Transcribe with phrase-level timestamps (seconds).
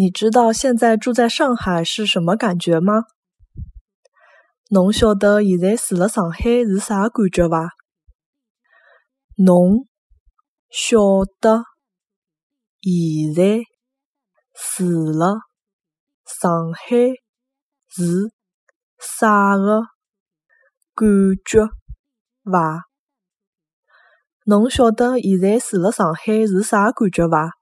[0.00, 3.02] 你知道现在住在上海是什么感觉吗？
[4.70, 7.70] 侬晓得现在住了上海是啥感觉伐？
[9.38, 9.88] 侬
[10.70, 11.64] 晓得
[12.80, 13.64] 现在
[14.54, 15.40] 住了
[16.24, 16.80] 上海
[17.88, 18.30] 是
[19.00, 19.82] 啥个
[20.94, 21.08] 感
[21.44, 21.66] 觉
[22.44, 22.84] 伐？
[24.44, 27.57] 侬晓得现在住了上海是啥感觉伐？